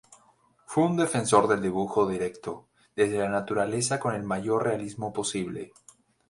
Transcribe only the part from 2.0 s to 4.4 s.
directo desde la naturaleza con el